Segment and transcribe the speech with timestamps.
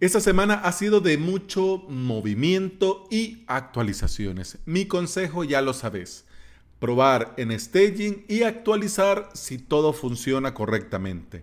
[0.00, 4.58] Esta semana ha sido de mucho movimiento y actualizaciones.
[4.64, 6.24] Mi consejo ya lo sabes.
[6.78, 11.42] Probar en staging y actualizar si todo funciona correctamente.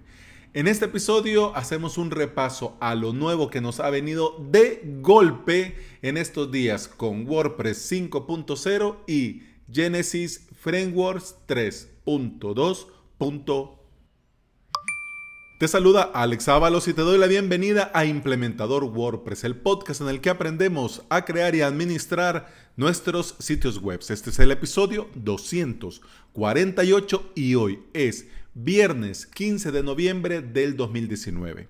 [0.53, 5.75] En este episodio hacemos un repaso a lo nuevo que nos ha venido de golpe
[6.01, 13.84] en estos días con WordPress 5.0 y Genesis Frameworks 3.2.1.
[15.57, 20.09] Te saluda Alex Ábalos y te doy la bienvenida a Implementador WordPress, el podcast en
[20.09, 24.01] el que aprendemos a crear y administrar nuestros sitios web.
[24.01, 31.69] Este es el episodio 248 y hoy es viernes 15 de noviembre del 2019.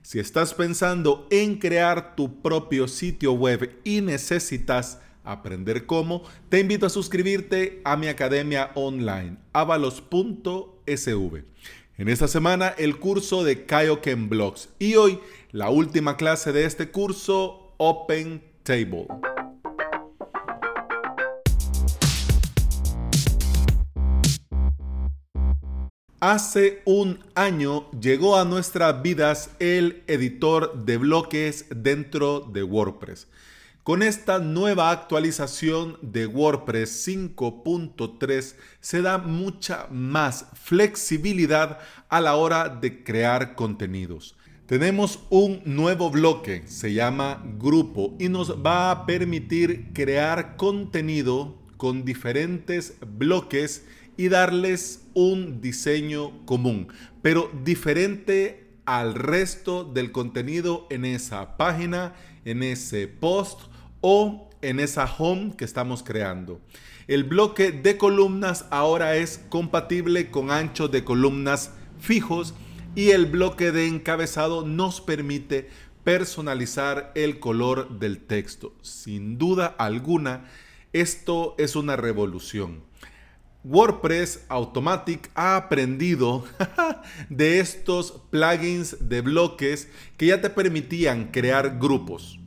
[0.00, 6.86] Si estás pensando en crear tu propio sitio web y necesitas aprender cómo, te invito
[6.86, 11.44] a suscribirte a mi academia online, avalos.sv.
[11.98, 15.18] En esta semana el curso de Kaioken Blocks y hoy
[15.50, 19.06] la última clase de este curso, Open Table.
[26.20, 33.26] Hace un año llegó a nuestras vidas el editor de bloques dentro de WordPress.
[33.86, 42.68] Con esta nueva actualización de WordPress 5.3 se da mucha más flexibilidad a la hora
[42.68, 44.36] de crear contenidos.
[44.66, 52.04] Tenemos un nuevo bloque, se llama grupo y nos va a permitir crear contenido con
[52.04, 56.88] diferentes bloques y darles un diseño común,
[57.22, 62.14] pero diferente al resto del contenido en esa página,
[62.44, 66.60] en ese post o en esa home que estamos creando.
[67.06, 72.54] El bloque de columnas ahora es compatible con ancho de columnas fijos
[72.94, 75.68] y el bloque de encabezado nos permite
[76.02, 78.74] personalizar el color del texto.
[78.80, 80.44] Sin duda alguna,
[80.92, 82.84] esto es una revolución.
[83.64, 86.44] WordPress Automatic ha aprendido
[87.28, 92.38] de estos plugins de bloques que ya te permitían crear grupos.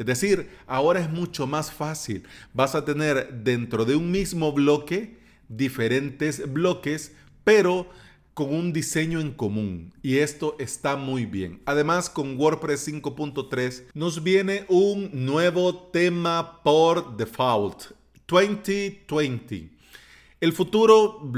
[0.00, 2.22] Es decir, ahora es mucho más fácil.
[2.54, 7.12] Vas a tener dentro de un mismo bloque diferentes bloques,
[7.44, 7.86] pero
[8.32, 9.92] con un diseño en común.
[10.02, 11.60] Y esto está muy bien.
[11.66, 17.92] Además, con WordPress 5.3 nos viene un nuevo tema por default.
[18.26, 19.68] 2020.
[20.40, 21.30] El futuro,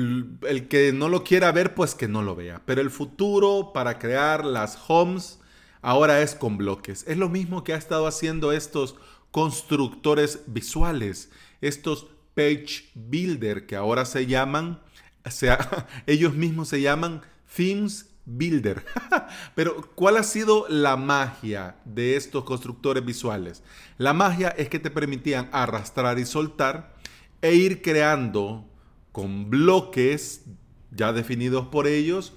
[0.49, 2.63] el que no lo quiera ver, pues que no lo vea.
[2.65, 5.41] Pero el futuro para crear las homes
[5.83, 7.05] ahora es con bloques.
[7.07, 8.97] Es lo mismo que ha estado haciendo estos
[9.31, 14.81] constructores visuales, estos page builder que ahora se llaman,
[15.25, 17.23] o sea, ellos mismos se llaman
[17.55, 18.85] themes builder.
[19.55, 23.63] Pero ¿cuál ha sido la magia de estos constructores visuales?
[23.99, 26.95] La magia es que te permitían arrastrar y soltar
[27.43, 28.65] e ir creando
[29.11, 30.45] con bloques
[30.91, 32.33] ya definidos por ellos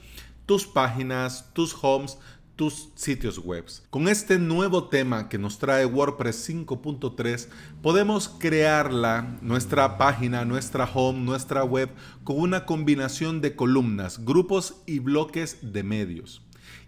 [0.46, 2.18] tus páginas, tus homes,
[2.56, 3.66] tus sitios web.
[3.90, 7.48] Con este nuevo tema que nos trae WordPress 5.3,
[7.82, 11.90] podemos crearla, nuestra página, nuestra home, nuestra web,
[12.24, 16.42] con una combinación de columnas, grupos y bloques de medios.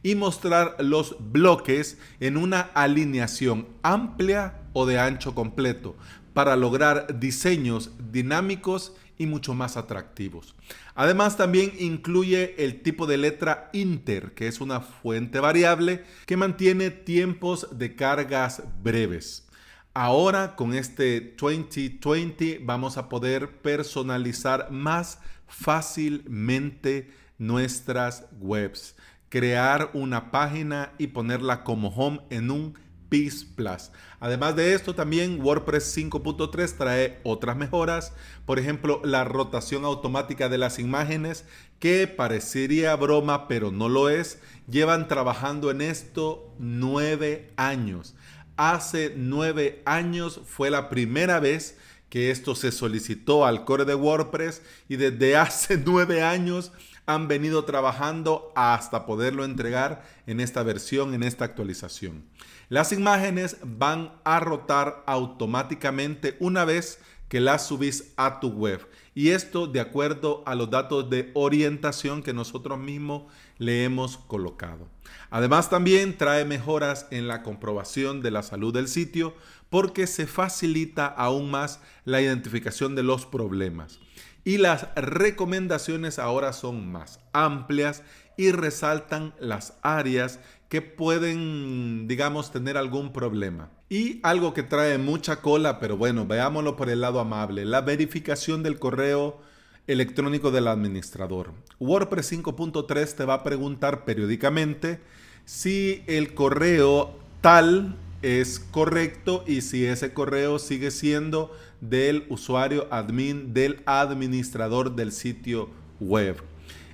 [0.03, 5.95] Y mostrar los bloques en una alineación amplia o de ancho completo
[6.33, 10.55] para lograr diseños dinámicos y mucho más atractivos.
[10.95, 16.91] Además también incluye el tipo de letra inter, que es una fuente variable que mantiene
[16.91, 19.47] tiempos de cargas breves.
[19.94, 28.95] Ahora con este 2020 vamos a poder personalizar más fácilmente nuestras webs,
[29.29, 32.77] crear una página y ponerla como home en un
[33.09, 33.91] Plus.
[34.19, 38.13] Además de esto, también WordPress 5.3 trae otras mejoras,
[38.45, 41.45] por ejemplo, la rotación automática de las imágenes,
[41.79, 44.40] que parecería broma, pero no lo es.
[44.69, 48.15] Llevan trabajando en esto nueve años.
[48.57, 51.77] Hace nueve años fue la primera vez
[52.10, 56.71] que esto se solicitó al core de WordPress y desde hace nueve años
[57.06, 62.25] han venido trabajando hasta poderlo entregar en esta versión, en esta actualización.
[62.69, 66.99] Las imágenes van a rotar automáticamente una vez
[67.29, 68.85] que las subís a tu web.
[69.15, 73.23] Y esto de acuerdo a los datos de orientación que nosotros mismos
[73.57, 74.89] le hemos colocado.
[75.29, 79.33] Además también trae mejoras en la comprobación de la salud del sitio
[79.69, 83.99] porque se facilita aún más la identificación de los problemas.
[84.43, 88.03] Y las recomendaciones ahora son más amplias
[88.37, 93.69] y resaltan las áreas que pueden, digamos, tener algún problema.
[93.89, 98.63] Y algo que trae mucha cola, pero bueno, veámoslo por el lado amable, la verificación
[98.63, 99.39] del correo
[99.87, 101.53] electrónico del administrador.
[101.79, 104.99] WordPress 5.3 te va a preguntar periódicamente
[105.45, 113.53] si el correo tal es correcto y si ese correo sigue siendo del usuario admin,
[113.53, 115.69] del administrador del sitio
[116.01, 116.35] web.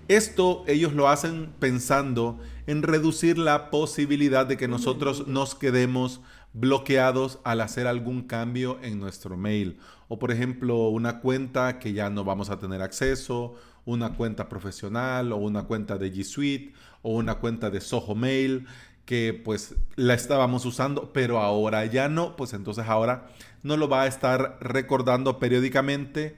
[0.07, 6.21] Esto ellos lo hacen pensando en reducir la posibilidad de que nosotros nos quedemos
[6.53, 9.79] bloqueados al hacer algún cambio en nuestro mail.
[10.07, 13.55] O por ejemplo, una cuenta que ya no vamos a tener acceso,
[13.85, 18.67] una cuenta profesional o una cuenta de G Suite o una cuenta de Soho Mail
[19.05, 23.27] que pues la estábamos usando, pero ahora ya no, pues entonces ahora
[23.61, 26.35] no lo va a estar recordando periódicamente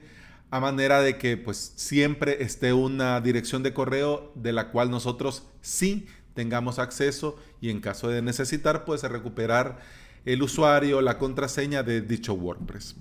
[0.50, 5.44] a manera de que pues siempre esté una dirección de correo de la cual nosotros
[5.60, 9.78] sí tengamos acceso y en caso de necesitar pues recuperar
[10.24, 12.96] el usuario, la contraseña de dicho WordPress.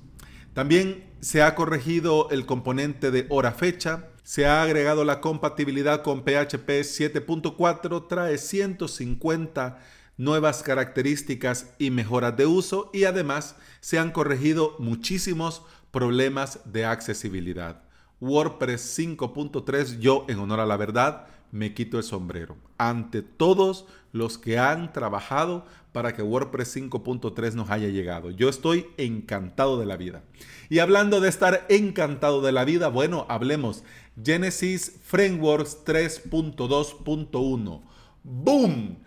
[0.53, 6.21] También se ha corregido el componente de hora fecha, se ha agregado la compatibilidad con
[6.23, 9.79] PHP 7.4, trae 150
[10.17, 15.63] nuevas características y mejoras de uso y además se han corregido muchísimos
[15.95, 17.81] problemas de accesibilidad.
[18.19, 24.37] WordPress 5.3, yo en honor a la verdad, me quito el sombrero ante todos los
[24.37, 28.29] que han trabajado para que WordPress 5.3 nos haya llegado.
[28.29, 30.21] Yo estoy encantado de la vida.
[30.67, 33.85] Y hablando de estar encantado de la vida, bueno, hablemos.
[34.21, 37.81] Genesis Frameworks 3.2.1.
[38.21, 38.97] ¡Boom!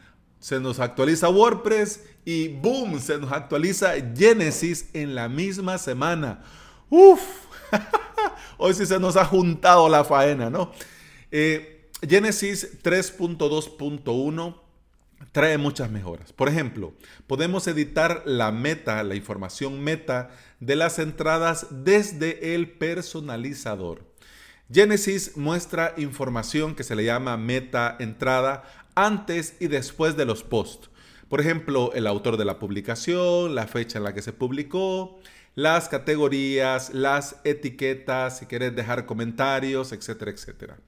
[0.41, 2.99] Se nos actualiza WordPress y ¡boom!
[2.99, 6.43] Se nos actualiza Genesis en la misma semana.
[6.91, 7.21] ¡Uf!
[8.59, 10.73] Hoy sí se nos ha juntado la faena, ¿no?
[11.31, 14.61] Eh, Genesis 3.2.1
[15.33, 16.33] trae muchas mejoras.
[16.33, 16.93] Por ejemplo,
[17.27, 20.31] podemos editar la meta, la información meta
[20.61, 24.05] de las entradas desde el personalizador.
[24.73, 28.65] Genesis muestra información que se le llama meta entrada
[28.95, 30.91] antes y después de los posts.
[31.29, 35.21] Por ejemplo, el autor de la publicación, la fecha en la que se publicó,
[35.59, 40.79] las categorías, las etiquetas, si quieres dejar comentarios, etcétera, etcétera.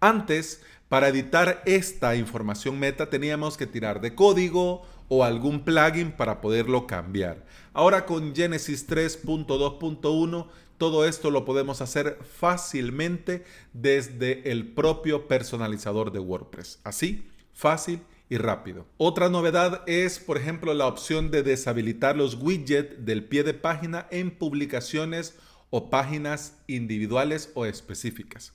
[0.00, 6.40] Antes, para editar esta información meta teníamos que tirar de código o algún plugin para
[6.40, 7.44] poderlo cambiar.
[7.74, 10.46] Ahora con Genesis 3.2.1
[10.78, 13.44] todo esto lo podemos hacer fácilmente
[13.74, 16.78] desde el propio personalizador de WordPress.
[16.82, 18.86] Así, fácil y rápido.
[18.96, 24.06] Otra novedad es, por ejemplo, la opción de deshabilitar los widgets del pie de página
[24.10, 25.36] en publicaciones
[25.70, 28.52] o páginas individuales o específicas.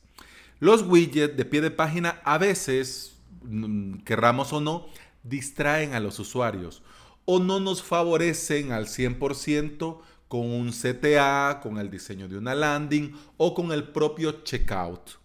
[0.60, 4.88] Los widgets de pie de página a veces, mm, querramos o no,
[5.24, 6.82] distraen a los usuarios
[7.26, 13.14] o no nos favorecen al 100% con un CTA, con el diseño de una landing
[13.38, 15.20] o con el propio checkout.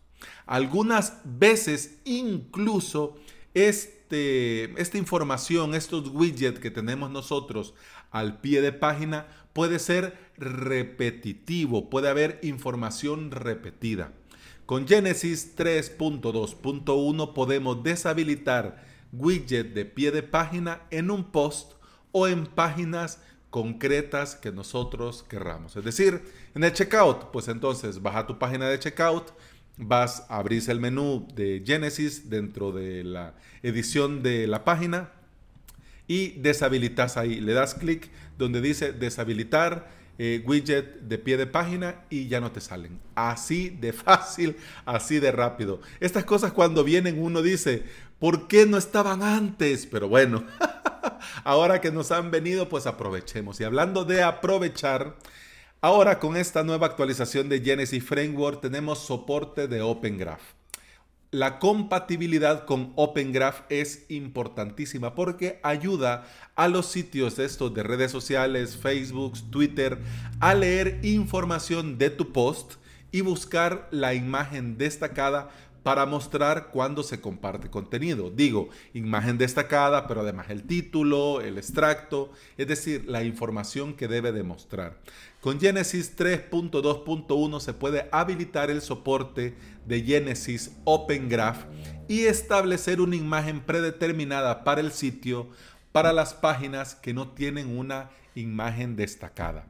[0.47, 3.17] Algunas veces incluso
[3.55, 7.75] este, esta información, estos widgets que tenemos nosotros
[8.11, 14.13] al pie de página puede ser repetitivo, puede haber información repetida.
[14.67, 21.75] Con Genesis 3.2.1 podemos deshabilitar widget de pie de página en un post
[22.13, 25.77] o en páginas concretas que nosotros querramos.
[25.77, 26.25] Es decir,
[26.55, 29.33] en el checkout, pues entonces baja tu página de checkout,
[29.77, 35.11] vas a abrir el menú de Genesis dentro de la edición de la página
[36.07, 37.41] y deshabilitas ahí.
[37.41, 42.53] Le das clic donde dice deshabilitar eh, widget de pie de página y ya no
[42.53, 43.01] te salen.
[43.15, 45.81] Así de fácil, así de rápido.
[45.99, 47.83] Estas cosas cuando vienen uno dice,
[48.21, 49.87] ¿por qué no estaban antes?
[49.87, 50.45] Pero bueno,
[51.45, 53.61] ahora que nos han venido, pues aprovechemos.
[53.61, 55.17] Y hablando de aprovechar,
[55.85, 60.41] ahora con esta nueva actualización de Genesis Framework tenemos soporte de Open Graph
[61.31, 66.27] la compatibilidad con Open Graph es importantísima porque ayuda
[66.57, 69.99] a los sitios estos de redes sociales, Facebook, Twitter,
[70.41, 72.77] a leer información de tu post
[73.13, 75.51] y buscar la imagen destacada
[75.85, 78.31] para mostrar cuando se comparte contenido.
[78.31, 84.33] Digo, imagen destacada, pero además el título, el extracto, es decir, la información que debe
[84.33, 84.99] demostrar.
[85.43, 89.55] Con Genesis 3.2.1 se puede habilitar el soporte
[89.87, 91.67] de Genesis Open Graph
[92.09, 95.49] y establecer una imagen predeterminada para el sitio
[95.93, 99.67] para las páginas que no tienen una imagen destacada.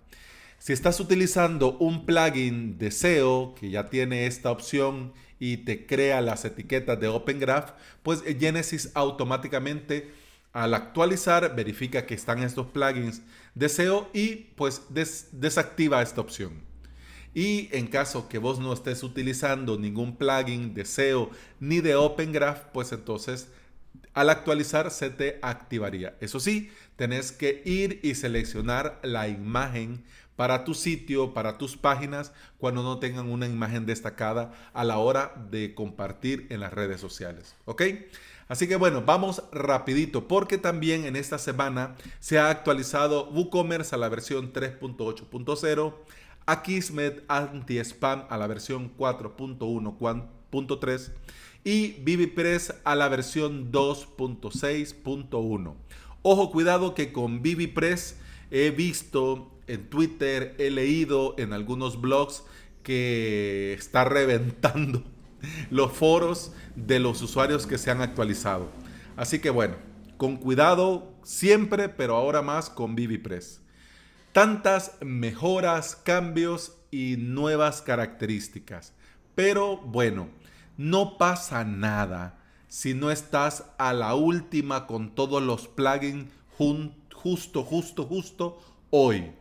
[0.58, 5.12] Si estás utilizando un plugin de SEO que ya tiene esta opción
[5.44, 7.72] y te crea las etiquetas de Open Graph,
[8.02, 10.10] pues Genesis automáticamente
[10.54, 13.20] Al actualizar, verifica que están estos plugins
[13.54, 14.82] de SEO y pues
[15.32, 16.62] desactiva esta opción.
[17.34, 22.32] Y en caso que vos no estés utilizando ningún plugin de SEO ni de Open
[22.32, 23.48] Graph, pues entonces
[24.14, 26.16] al actualizar se te activaría.
[26.20, 30.04] Eso sí, tenés que ir y seleccionar la imagen
[30.36, 35.34] para tu sitio, para tus páginas, cuando no tengan una imagen destacada a la hora
[35.50, 37.54] de compartir en las redes sociales.
[37.64, 37.82] ¿Ok?
[38.48, 43.98] Así que bueno, vamos rapidito porque también en esta semana se ha actualizado WooCommerce a
[43.98, 45.94] la versión 3.8.0,
[46.46, 51.12] Akismet Anti-Spam a la versión 4.1.3
[51.64, 55.74] y ViviPress a la versión 2.6.1.
[56.20, 58.18] Ojo, cuidado que con ViviPress
[58.50, 62.44] he visto en Twitter, he leído en algunos blogs
[62.82, 65.02] que está reventando
[65.70, 68.68] los foros de los usuarios que se han actualizado.
[69.16, 69.76] Así que bueno,
[70.16, 73.60] con cuidado siempre, pero ahora más con ViviPress.
[74.32, 78.92] Tantas mejoras, cambios y nuevas características.
[79.34, 80.28] Pero bueno,
[80.76, 88.04] no pasa nada si no estás a la última con todos los plugins justo, justo,
[88.04, 88.58] justo
[88.90, 89.32] hoy.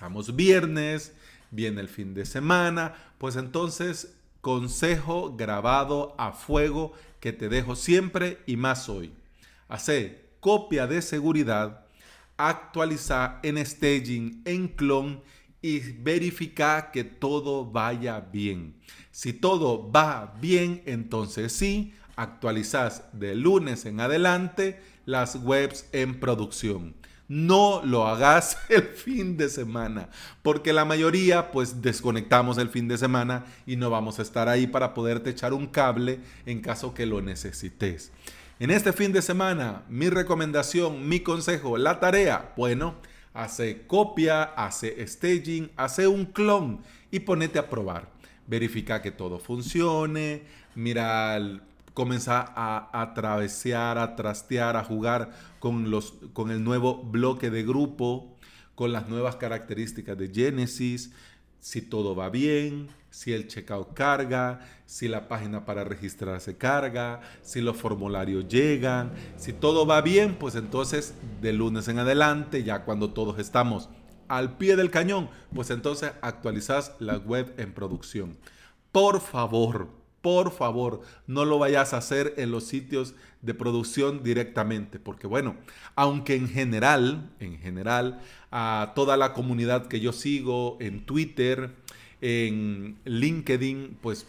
[0.00, 1.12] Estamos viernes,
[1.50, 8.38] viene el fin de semana, pues entonces consejo grabado a fuego que te dejo siempre
[8.46, 9.12] y más hoy.
[9.68, 11.84] Hace copia de seguridad,
[12.38, 15.20] actualiza en staging, en clon
[15.60, 18.76] y verifica que todo vaya bien.
[19.10, 26.99] Si todo va bien, entonces sí, actualizas de lunes en adelante las webs en producción.
[27.30, 30.08] No lo hagas el fin de semana,
[30.42, 34.66] porque la mayoría pues desconectamos el fin de semana y no vamos a estar ahí
[34.66, 38.10] para poderte echar un cable en caso que lo necesites.
[38.58, 42.96] En este fin de semana, mi recomendación, mi consejo, la tarea, bueno,
[43.32, 46.80] hace copia, hace staging, hace un clon
[47.12, 48.08] y ponete a probar.
[48.48, 50.42] Verifica que todo funcione,
[50.74, 51.38] mira,
[52.00, 57.62] comienza a, a travesear, a trastear, a jugar con, los, con el nuevo bloque de
[57.62, 58.38] grupo,
[58.74, 61.12] con las nuevas características de Genesis,
[61.58, 67.60] si todo va bien, si el checkout carga, si la página para registrarse carga, si
[67.60, 73.12] los formularios llegan, si todo va bien, pues entonces de lunes en adelante, ya cuando
[73.12, 73.90] todos estamos
[74.26, 78.38] al pie del cañón, pues entonces actualizas la web en producción.
[78.90, 84.98] Por favor, por favor, no lo vayas a hacer en los sitios de producción directamente,
[84.98, 85.56] porque bueno,
[85.94, 91.70] aunque en general, en general, a toda la comunidad que yo sigo en Twitter,
[92.20, 94.26] en LinkedIn, pues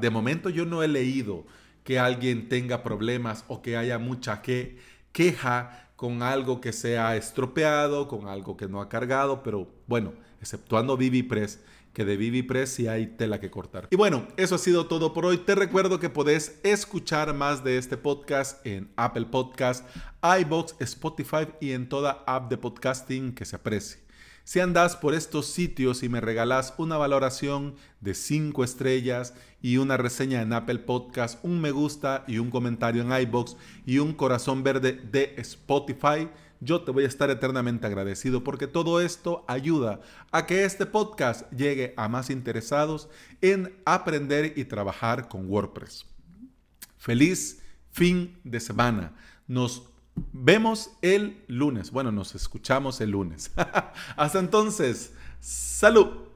[0.00, 1.44] de momento yo no he leído
[1.84, 4.78] que alguien tenga problemas o que haya mucha que,
[5.12, 10.12] queja con algo que se ha estropeado, con algo que no ha cargado, pero bueno,
[10.40, 11.60] exceptuando ViviPress,
[11.92, 13.88] que de ViviPress sí hay tela que cortar.
[13.90, 15.38] Y bueno, eso ha sido todo por hoy.
[15.38, 19.84] Te recuerdo que podés escuchar más de este podcast en Apple Podcast,
[20.22, 24.10] iBox, Spotify y en toda app de podcasting que se aprecie.
[24.44, 29.96] Si andas por estos sitios y me regalas una valoración de 5 estrellas y una
[29.96, 33.56] reseña en Apple Podcast, un me gusta y un comentario en iBox
[33.86, 36.28] y un corazón verde de Spotify,
[36.60, 40.00] yo te voy a estar eternamente agradecido porque todo esto ayuda
[40.30, 43.08] a que este podcast llegue a más interesados
[43.40, 46.06] en aprender y trabajar con WordPress.
[46.98, 49.14] Feliz fin de semana.
[49.48, 49.84] Nos
[50.32, 51.90] vemos el lunes.
[51.90, 53.52] Bueno, nos escuchamos el lunes.
[54.16, 56.30] Hasta entonces, salud.